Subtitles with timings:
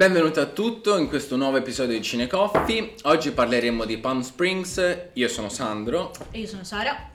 [0.00, 2.94] Benvenuti a tutto in questo nuovo episodio di Cinecoffee.
[3.02, 5.10] Oggi parleremo di Palm Springs.
[5.12, 6.12] Io sono Sandro.
[6.30, 7.10] E io sono Sara.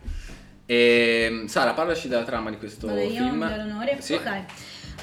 [0.67, 3.39] E Sara, parlaci della trama di questo Vado io, film.
[3.39, 3.99] dà l'onore.
[4.01, 4.13] Sì.
[4.13, 4.43] Ok.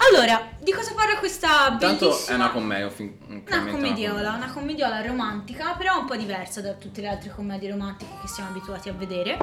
[0.09, 2.33] Allora, di cosa parla questa Tanto bellissima...
[2.33, 3.17] è una commedia, un film-
[3.49, 8.13] Una commediola, una commediola romantica, però un po' diversa da tutte le altre commedie romantiche
[8.21, 9.37] che siamo abituati a vedere.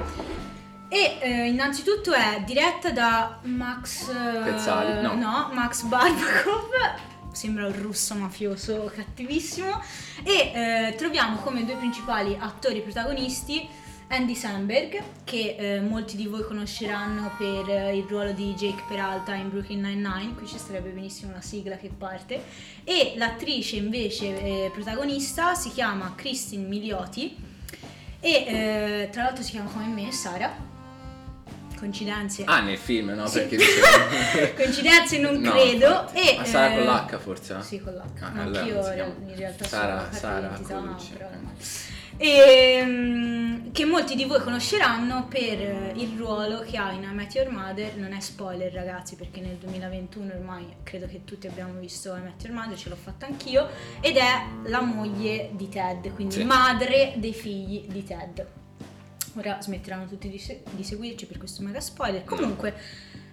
[0.87, 5.49] E eh, innanzitutto è diretta da Max eh, Pezzali, no.
[5.51, 7.08] Max Barbakov.
[7.31, 9.81] Sembra un russo mafioso cattivissimo.
[10.23, 13.67] E eh, troviamo come due principali attori protagonisti
[14.11, 19.35] Andy Samberg, che eh, molti di voi conosceranno per eh, il ruolo di Jake Peralta
[19.35, 22.43] in Brooklyn Nine-Nine, qui ci sarebbe benissimo la sigla che parte,
[22.83, 27.35] e l'attrice invece eh, protagonista si chiama Christine Milioti
[28.19, 30.68] e eh, tra l'altro si chiama come me Sara.
[31.79, 32.43] Coincidenze?
[32.45, 33.25] Ah, nel film, no?
[33.27, 33.39] Sì.
[33.39, 34.53] Perché dicevo...
[34.55, 35.85] Coincidenze non No, credo.
[35.87, 36.19] infatti.
[36.19, 37.61] E, Ma sarà con eh, l'H forse?
[37.61, 38.21] Sì, con l'H.
[38.23, 38.93] Ah, allora anch'io
[39.27, 40.69] in realtà Sara- sono Sara ok.
[40.71, 40.95] ormai.
[42.21, 47.33] Ehm, che molti di voi conosceranno per eh, il ruolo che ha in I Met
[47.35, 52.13] Your Mother, non è spoiler ragazzi perché nel 2021 ormai credo che tutti abbiamo visto
[52.15, 53.69] I Met Your Mother, ce l'ho fatta anch'io,
[54.01, 56.43] ed è la moglie di Ted, quindi Sì.
[56.43, 58.45] madre dei figli di Ted.
[59.35, 62.23] Ora smetteranno tutti di, se- di seguirci per questo mega spoiler.
[62.23, 62.73] Comunque,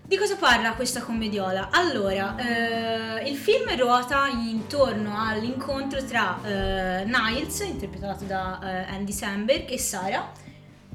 [0.02, 1.70] di cosa parla questa commediola?
[1.70, 9.70] Allora, eh, il film ruota intorno all'incontro tra eh, Niles, interpretato da eh, Andy Samberg,
[9.70, 10.30] e Sara,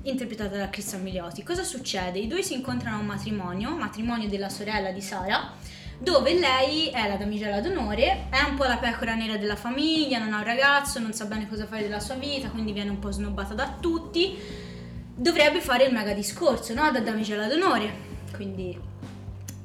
[0.04, 1.44] interpretata da Christian Milioti.
[1.44, 2.20] Cosa succede?
[2.20, 5.52] I due si incontrano a un matrimonio, matrimonio della sorella di Sara,
[5.98, 10.34] dove lei è la damigella d'onore, è un po' la pecora nera della famiglia, non
[10.34, 13.12] ha un ragazzo, non sa bene cosa fare della sua vita, quindi viene un po'
[13.12, 14.61] snobbata da tutti.
[15.16, 16.90] Dovrebbe fare il mega discorso, no?
[16.92, 18.09] Da damigella d'onore.
[18.34, 18.90] Quindi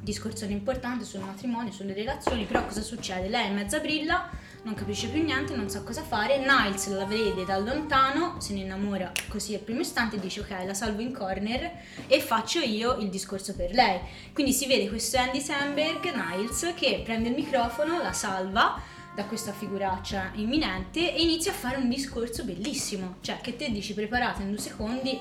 [0.06, 3.28] discorso importante sul matrimonio, sulle relazioni, però cosa succede?
[3.28, 4.30] Lei è mezza brilla,
[4.62, 8.61] non capisce più niente, non sa cosa fare, Niles la vede da lontano, se ne
[8.61, 11.73] innamora così al primo istante dice ok, la salvo in corner
[12.07, 13.98] e faccio io il discorso per lei.
[14.33, 18.80] Quindi si vede questo Andy Samberg, Niles, che prende il microfono, la salva
[19.16, 23.94] da questa figuraccia imminente e inizia a fare un discorso bellissimo, cioè che te dici
[23.94, 25.18] preparato in due secondi,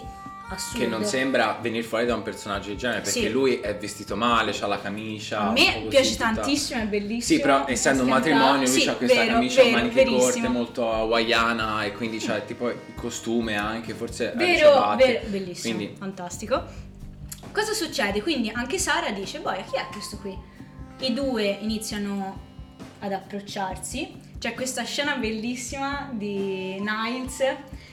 [0.50, 0.80] assurdo.
[0.84, 3.30] Che non sembra venire fuori da un personaggio del genere perché Sì.
[3.30, 5.48] lui è vestito male, ha la camicia.
[5.48, 7.22] A me piace tutta- tantissimo, è bellissimo.
[7.22, 10.04] Sì, però per essendo un matrimonio lui Sì, ha questa vero, camicia a vero, maniche
[10.04, 10.50] corte verissimo.
[10.50, 15.06] molto hawaiana e quindi c'ha tipo il costume anche, forse Vero, ciabatte.
[15.06, 16.64] vero, bellissimo, Quindi fantastico.
[17.54, 18.22] Cosa succede?
[18.22, 20.38] Quindi anche Sara dice, boia, chi è questo qui?
[21.00, 22.45] I due iniziano
[23.06, 24.34] ad approcciarsi.
[24.40, 27.44] C'è questa scena bellissima di Niles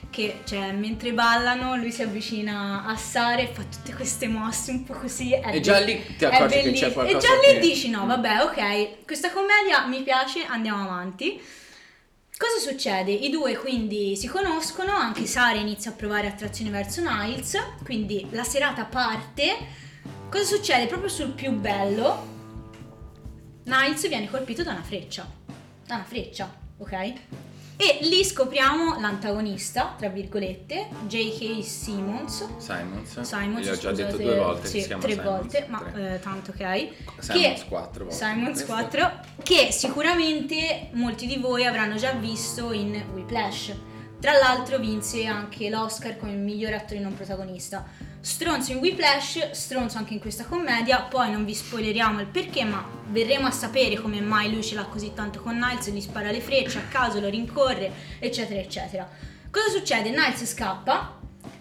[0.09, 4.83] che, cioè, mentre ballano, lui si avvicina a Sara e fa tutte queste mosse un
[4.83, 5.31] po' così.
[5.31, 8.05] È E già lì ti accorgi che c'è qualcosa E già lì che- dici, no,
[8.05, 11.41] vabbè, ok, questa commedia mi piace, andiamo avanti.
[12.37, 13.11] Cosa succede?
[13.11, 18.43] I due quindi si conoscono, anche Sara inizia a provare attrazione verso Niles, quindi la
[18.43, 19.55] serata parte.
[20.29, 20.87] Cosa succede?
[20.87, 22.32] Proprio sul più bello,
[23.65, 25.25] Niles viene colpito da una freccia.
[25.85, 27.13] Da una freccia, ok?
[27.75, 31.63] E lì scopriamo l'antagonista, tra virgolette, J.K.
[31.63, 32.47] Simmons.
[32.57, 33.21] Simons.
[33.21, 36.87] Simons, Gli ho già detto due volte sì, tre Simons, volte, ma eh, tanto ok.
[37.19, 38.17] Simons che- quattro volte.
[38.19, 43.73] Simons Questo- 4, che sicuramente molti di voi avranno già visto in Whiplash.
[44.19, 47.85] Tra l'altro vinse anche l'Oscar come miglior attore non protagonista.
[48.23, 52.87] Stronzo in Whiplash, stronzo anche in questa commedia, poi non vi spoileriamo il perché, ma
[53.07, 56.39] verremo a sapere come mai lui ce l'ha così tanto con Niles, gli spara le
[56.39, 59.09] frecce, a caso lo rincorre, eccetera, eccetera.
[59.51, 60.09] Cosa succede?
[60.11, 61.19] Niles scappa,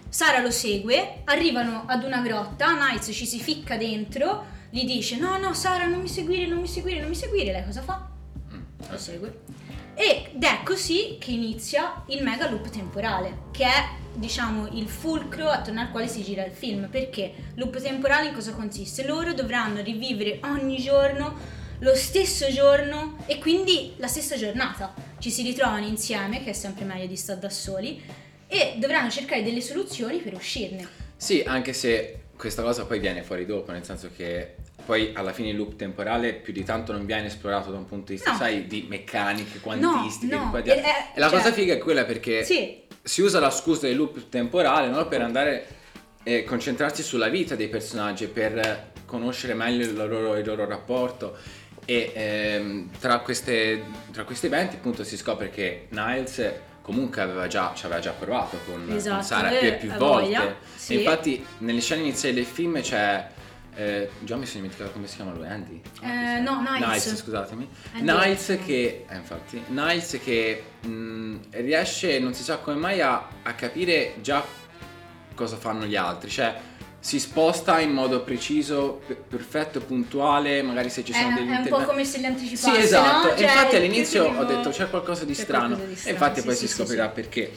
[0.08, 5.36] Sara lo segue, arrivano ad una grotta, Niles ci si ficca dentro, gli dice no
[5.38, 8.08] no Sara non mi seguire, non mi seguire, non mi seguire, lei cosa fa?
[8.54, 9.40] Mm, Lo segue.
[9.94, 13.84] Ed è così che inizia il mega loop temporale, che è
[14.14, 16.88] diciamo il fulcro attorno al quale si gira il film.
[16.90, 19.04] Perché loop temporale in cosa consiste?
[19.06, 24.94] Loro dovranno rivivere ogni giorno lo stesso giorno e quindi la stessa giornata.
[25.18, 28.00] Ci si ritrovano insieme, che è sempre meglio di stare da soli,
[28.46, 30.86] e dovranno cercare delle soluzioni per uscirne.
[31.16, 35.50] Sì, anche se questa cosa poi viene fuori dopo, nel senso che poi alla fine
[35.50, 38.36] il loop temporale più di tanto non viene esplorato da un punto di vista, No.
[38.36, 40.34] sai, di meccaniche, quantistiche.
[40.36, 40.82] no, di e di e- là.
[40.82, 43.96] è- e la cioè- cosa figa è quella perché Sì, si usa la scusa del
[43.96, 45.06] loop temporale no?
[45.08, 45.66] per andare
[46.22, 51.36] e concentrarsi sulla vita dei personaggi, per conoscere meglio il loro, il loro rapporto.
[51.84, 53.82] E ehm, tra, queste,
[54.12, 58.56] tra questi eventi appunto si scopre che Niles comunque aveva già, ci aveva già provato
[58.66, 60.22] con, con Esatto, Sara eh, più e più volte.
[60.22, 60.94] voglia, E sì.
[60.94, 63.28] infatti nelle scene iniziali del film c'è
[63.74, 65.80] eh, già mi sono dimenticato come si chiama lui, Andy?
[66.02, 67.14] Eh, no, Niles.
[67.16, 67.68] scusatemi.
[67.94, 68.04] Andy.
[68.12, 73.54] Niles che, eh, infatti, Niles che mh, riesce, non si sa come mai, a, a
[73.54, 74.44] capire già
[75.34, 76.54] cosa fanno gli altri, cioè
[77.00, 81.48] si sposta in modo preciso, pe- perfetto, puntuale, magari se ci È, sono è degli
[81.48, 81.86] un po' interventi.
[81.90, 83.26] come se li anticipasse, Sì, esatto.
[83.28, 83.32] no?
[83.32, 85.74] E Cioè, infatti il all'inizio ho detto c'è qualcosa di c'è strano.
[85.76, 87.12] qualcosa di E strano, infatti sì, poi sì, si scoprirà sì.
[87.14, 87.52] perché.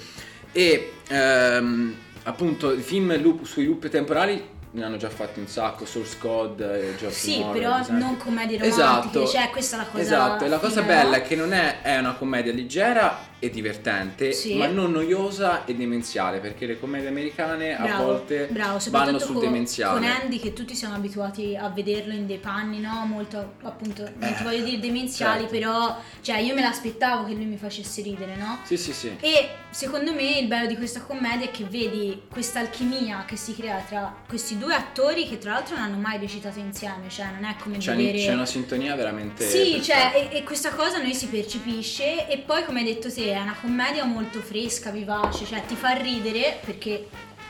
[0.52, 5.86] E ehm, appunto i film loop, sui loop temporali ne hanno già fatti un sacco,
[5.86, 9.28] Source Code, eh, Geoff Sì, però non commedie romantiche, Esatto.
[9.28, 11.82] cioè questa è la cosa Esatto, e la cosa fine, bella è che non è,
[11.82, 14.56] è una commedia leggera e divertente, Sì.
[14.58, 19.36] ma non noiosa e demenziale, perché le commedie americane a Bravo, volte bravo, vanno sul
[19.36, 20.00] con, demenziale.
[20.00, 23.06] con Andy che tutti siamo abituati a vederlo in dei panni, no?
[23.06, 25.54] Molto appunto, non ti Eh, voglio dire demenziali, certo.
[25.58, 28.60] però cioè io me l'aspettavo che lui mi facesse ridere, no?
[28.64, 29.16] Sì, sì, sì.
[29.20, 33.54] E secondo me il bello di questa commedia è che vedi questa alchimia che si
[33.56, 37.44] crea tra questi due attori che tra l'altro non hanno mai recitato insieme, cioè non
[37.44, 39.48] è come C'è, vedere c'è una sintonia veramente...
[39.48, 43.32] Sì, cioè, e, e questa cosa noi si percepisce e poi come hai detto te
[43.32, 47.08] è una commedia molto fresca, vivace, cioè ti fa ridere perché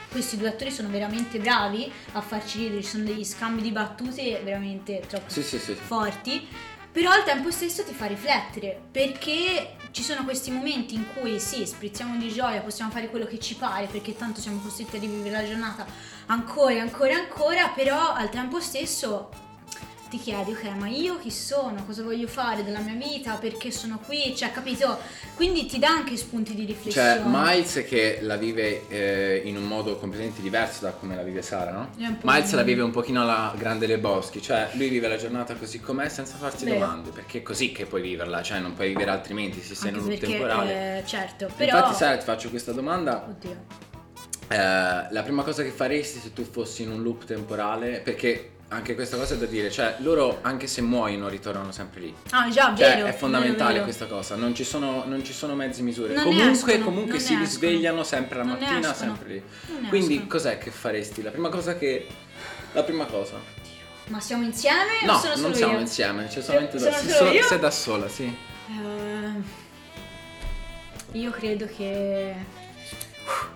[0.10, 4.42] questi due attori sono veramente bravi a farci ridere, ci sono degli scambi di battute
[4.44, 5.74] veramente troppo Sì, sì, sì.
[5.74, 6.48] forti,
[6.96, 11.66] però al tempo stesso ti fa riflettere perché ci sono questi momenti in cui sì,
[11.66, 15.32] sprizziamo di gioia, possiamo fare quello che ci pare perché tanto siamo costretti a rivivere
[15.32, 15.86] la giornata
[16.28, 19.30] ancora ancora ancora, però al tempo stesso
[20.10, 24.00] ti chiedi ok ma io chi sono, cosa voglio fare della mia vita, perché sono
[24.06, 24.98] qui, cioè capito?
[25.36, 27.16] Quindi ti dà anche spunti di riflessione.
[27.16, 31.42] C'è Miles che la vive eh, in un modo completamente diverso da come la vive
[31.42, 31.90] Sara, no?
[31.98, 35.56] Un Miles la vive un pochino alla grande Le Boschi, cioè lui vive la giornata
[35.56, 36.80] così com'è senza farsi Vero.
[36.80, 39.96] domande, perché è così che puoi viverla, cioè non puoi vivere altrimenti se sei in
[39.96, 40.98] Anche un loop perché, temporale.
[41.00, 41.78] eh, certo, però...
[41.78, 43.58] Infatti Sara ti faccio questa domanda, Oddio.
[44.48, 48.96] eh, la prima cosa che faresti se tu fossi in un loop temporale, perché anche
[48.96, 52.16] questa cosa è da dire, cioè loro anche se muoiono ritornano sempre lì.
[52.32, 53.06] Ah già, Cioè, vero.
[53.08, 56.14] è fondamentale vero, questa cosa, non ci sono, non ci sono mezzi misure.
[56.14, 59.44] Non comunque escono, comunque si risvegliano sempre la Non mattina, sempre lì.
[59.90, 60.30] Quindi escono.
[60.30, 61.22] cos'è che faresti?
[61.22, 62.08] La prima cosa che...
[62.74, 63.40] La prima cosa.
[64.08, 65.80] Ma siamo insieme No, solo non siamo io?
[65.80, 67.44] insieme, c'è solamente Sono da, solo so- io?
[67.44, 68.24] sei da sola, sì.
[68.68, 69.64] Eh,
[71.18, 72.36] io credo che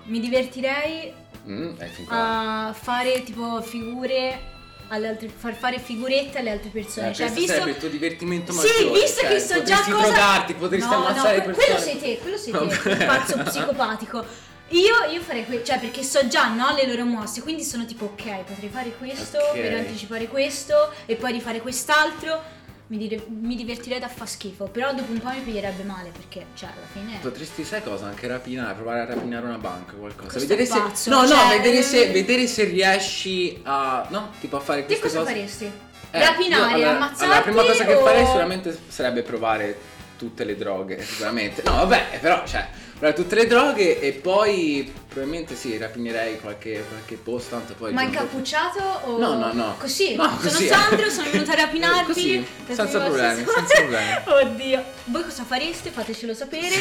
[0.05, 1.13] mi divertirei
[1.47, 1.71] Mm,
[2.09, 4.57] a fare tipo figure
[4.89, 7.11] altre, far fare figurette alle altre persone.
[7.11, 8.99] Eh, cioè, questo visto sarebbe il tuo divertimento Sì, maggiore.
[8.99, 11.53] visto cioè, che so già cosa drogarti, potresti no, ammazzare no, persone.
[11.55, 12.51] que- quello sei te, quello sei
[12.83, 14.25] te, il pazzo psicopatico.
[14.71, 18.05] Io, io farei que- cioè perché so già no, le loro mosse, quindi sono tipo
[18.05, 19.59] ok, potrei fare questo Ok.
[19.59, 22.57] per anticipare questo e poi rifare quest'altro.
[22.91, 26.47] Mi, dire- mi divertirei da fa schifo, però dopo un po' mi piglierebbe male perché,
[26.55, 27.19] cioè, alla fine.
[27.21, 28.07] Potresti, sai cosa?
[28.07, 30.39] Anche rapinare, provare a rapinare una banca o qualcosa.
[30.39, 30.79] Vedere se.
[30.79, 34.07] pazzo, no, no, cioè, vedere se, ehm, vedere se riesci a.
[34.09, 35.31] No, tipo a fare Te queste cosa cose.
[35.33, 35.71] faresti?
[36.11, 39.77] Eh, Rapinare, io, allora, ammazzarti allora, la prima cosa che o- farei sicuramente sarebbe provare
[40.19, 41.61] tutte le droghe, sicuramente.
[41.63, 47.15] No, vabbè, però, cioè, provare tutte le droghe e poi probabilmente sì, rapinerei qualche, qualche
[47.15, 47.93] posto, tanto poi...
[47.93, 49.75] Ma incappucciato o No, no, no.
[49.79, 50.15] Così?
[50.15, 50.67] No, così.
[50.67, 52.05] Sono Sandro, sono venuta a rapinarvi.
[52.05, 54.07] Così, senza problemi, senza problemi.
[54.51, 54.83] Oddio.
[55.05, 55.89] Voi cosa fareste?
[55.89, 56.75] Fatecelo sapere.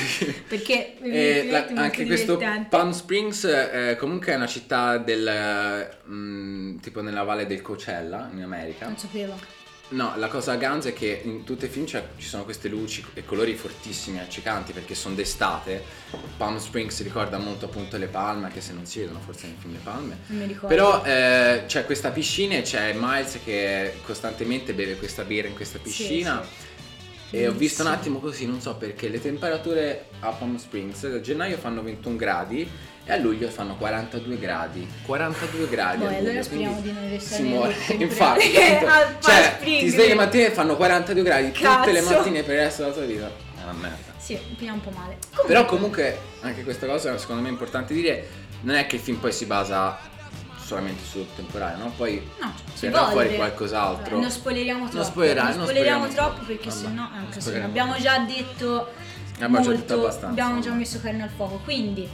[0.48, 2.42] Perché E evidentemente la- anche questo.
[2.68, 8.42] Palm Springs eh, comunque è una città del mm, tipo nella valle del Coachella in
[8.42, 8.86] America.
[8.86, 9.36] Non sapevo.
[9.90, 13.24] No, la cosa ganza è che in tutti i film ci sono queste luci e
[13.24, 15.82] colori fortissimi, accecanti perché sono d'estate.
[16.36, 19.72] Palm Springs ricorda molto appunto le palme, anche se non si vedono forse nel film
[19.72, 20.18] le palme.
[20.26, 20.68] Non mi ricordo.
[20.68, 25.78] Però eh, c'è questa piscina e c'è Miles che costantemente beve questa birra in questa
[25.78, 26.42] piscina.
[26.42, 26.66] sì.
[27.30, 31.20] E ho visto un attimo così, non so perché, le temperature a Palm Springs a
[31.20, 32.68] gennaio fanno 21 gradi
[33.04, 34.88] e a luglio fanno 42 gradi.
[35.04, 35.98] 42 gradi.
[35.98, 37.74] Boh, a luglio, allora speriamo di non restare Si muore.
[37.98, 38.52] Infatti,
[39.20, 42.16] cioè, ti svegli la mattina e fanno 42 gradi tutte le Cazzo.
[42.16, 43.26] mattine per il resto della tua vita.
[43.26, 44.12] È una merda.
[44.16, 45.18] Sì, pigliamo un po' male.
[45.46, 48.26] Però comunque anche questa cosa secondo me è importante dire,
[48.62, 49.98] non è che il film poi si basa
[50.68, 51.90] solamente sul temporale, no?
[51.96, 54.20] Poi No, verrà fuori qualcos'altro.
[54.20, 54.96] Non spoileriamo troppo.
[54.96, 57.40] Non spoilerai, non non spoileriamo spoileriamo troppo perché Vabbè, sennò è un non casino.
[57.40, 58.92] spoileriamo Abbiamo già detto
[59.34, 62.06] Abbiamo già detto abbiamo già messo carne al fuoco, quindi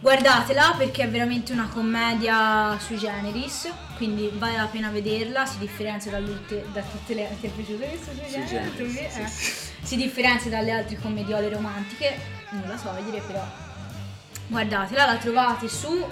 [0.00, 6.10] guardatela perché è veramente una commedia sui generis, quindi vale la pena vederla, si differenzia
[6.10, 9.26] da tutte le generis, Eh.
[9.82, 12.18] Si differenzia dalle altre commediole romantiche,
[12.50, 13.42] nulla togliere però.
[14.48, 16.04] Guardatela, la trovate su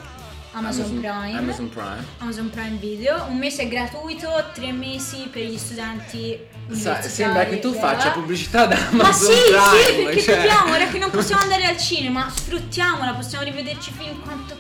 [0.52, 1.38] Amazon, Prime.
[1.38, 2.04] Amazon Prime.
[2.18, 6.38] Amazon Prime Video, un mese è gratuito, tre mesi per gli studenti
[6.70, 9.84] Sa- sembra che tu faccia pubblicità da Amazon Ma sì, Prime.
[9.84, 14.20] sì, perché cioè- dobbiamo, ora che non possiamo andare al cinema, sfruttiamola, possiamo rivederci film
[14.22, 14.54] quanto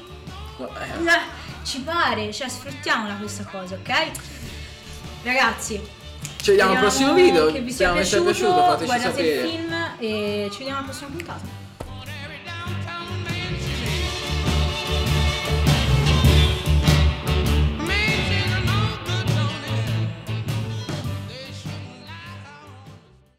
[0.60, 1.18] eh,
[1.64, 4.10] ci pare, cioè sfruttiamola questa cosa, ok?
[5.24, 5.80] Ragazzi,
[6.40, 7.50] Ci vediamo al prossimo video.
[7.52, 8.52] Che vi sia piaciuto, piaciuto,
[8.84, 9.28] guardate sapere.
[9.28, 11.66] il film e ci vediamo alla prossima puntata.